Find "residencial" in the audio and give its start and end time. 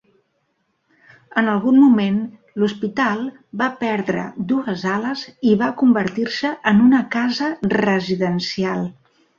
7.81-8.87